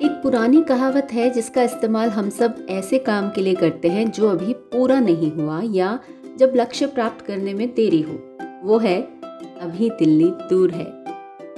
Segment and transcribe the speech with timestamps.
[0.00, 4.28] एक पुरानी कहावत है जिसका इस्तेमाल हम सब ऐसे काम के लिए करते हैं जो
[4.28, 5.98] अभी पूरा नहीं हुआ या
[6.38, 8.12] जब लक्ष्य प्राप्त करने में देरी हो।
[8.64, 9.00] वो है,
[9.60, 10.86] अभी दिल्ली दूर है।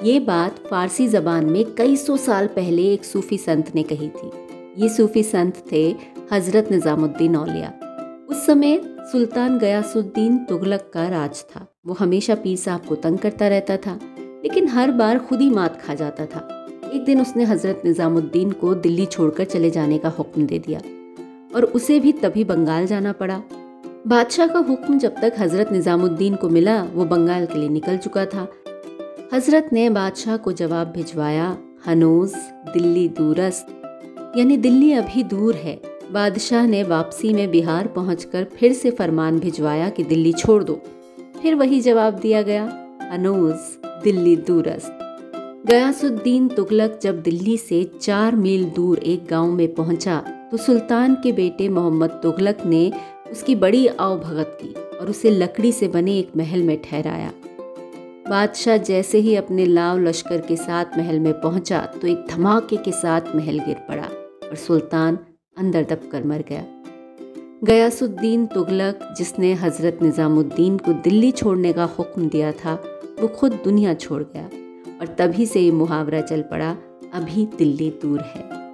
[0.05, 4.31] ये बात फारसी जबान में कई सौ साल पहले एक सूफी संत ने कही थी।
[4.77, 5.85] ये सूफी संत थे
[6.33, 7.73] हज़रत निज़ामुद्दीन औलिया।
[8.31, 8.81] उस समय
[9.13, 13.99] सुल्तान गयासुद्दीन तुगलक का राज था। वो हमेशा पीर साहब को तंग करता रहता था,
[14.19, 16.49] लेकिन हर बार खुद ही मात खा जाता था।
[16.93, 20.81] एक दिन उसने हज़रत निज़ामुद्दीन को दिल्ली छोड़कर चले जाने का हुक्म दे दिया
[21.55, 23.43] और उसे भी तभी बंगाल जाना पड़ा।
[24.07, 28.25] बादशाह का हुक्म जब तक हज़रत निज़ामुद्दीन को मिला, वो बंगाल के लिए निकल चुका
[28.27, 28.47] था।
[29.35, 32.35] हज़रत ने बादशाह को जवाब भिजवाया, हनोज,
[32.73, 33.67] दिल्ली दूरस्त
[34.37, 35.81] यानी दिल्ली अभी दूर है।
[36.13, 40.81] बादशाह ने वापसी में बिहार पहुंचकर फिर से फरमान भिजवाया कि दिल्ली छोड़ दो।
[41.43, 42.65] फिर वही जवाब दिया गया,
[43.13, 43.57] हनोज,
[44.05, 44.99] दिल्ली दूरस्त
[45.67, 50.19] गयासुद्दीन तुगलक जब दिल्ली से चार मील दूर एक गाँव में पहुँचा
[50.51, 52.81] तो सुल्तान के बेटे मोहम्मद तुगलक ने
[53.33, 57.31] उसकी बड़ी आवभगत की और उसे लकड़ी से बने एक महल में ठहराया।
[58.29, 62.93] बादशाह जैसे ही अपने लाव लश्कर के साथ महल में पहुँचा तो एक धमाके के
[62.93, 64.07] साथ महल गिर पड़ा
[64.49, 65.19] और सुल्तान
[65.57, 66.65] अंदर दब कर मर गया।
[67.65, 72.75] गयासुद्दीन तुगलक, जिसने हज़रत निज़ामुद्दीन को दिल्ली छोड़ने का हुक्म दिया था,
[73.21, 74.49] वो खुद दुनिया छोड़ गया।
[75.03, 76.71] और तभी से ये मुहावरा चल पड़ा
[77.15, 78.62] अभी दिल्ली दूर है।